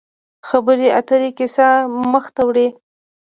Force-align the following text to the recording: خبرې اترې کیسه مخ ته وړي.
خبرې 0.47 0.87
اترې 0.99 1.29
کیسه 1.37 1.67
مخ 2.11 2.25
ته 2.35 2.41
وړي. 2.47 2.67